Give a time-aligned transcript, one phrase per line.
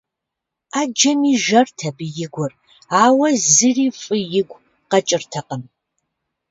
[0.71, 2.51] Ӏэджэми жэрт абы и гур,
[3.03, 4.57] ауэ зыри фӏы игу
[4.89, 5.63] къэкӏыртэкъым.